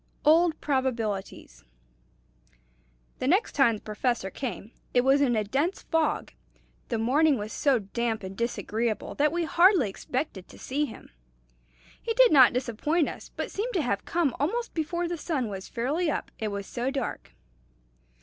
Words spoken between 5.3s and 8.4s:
a dense fog. The morning was so damp and